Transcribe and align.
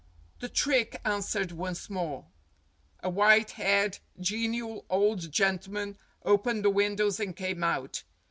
The 0.39 0.49
trick 0.49 0.99
answered 1.05 1.51
once 1.51 1.87
more. 1.87 2.25
A 3.03 3.09
white 3.11 3.51
haired, 3.51 3.99
genial 4.19 4.83
old 4.89 5.31
gentleman 5.31 5.95
opened 6.25 6.65
the 6.65 6.71
windows 6.71 7.19
and 7.19 7.35
came 7.35 7.63
out. 7.63 8.01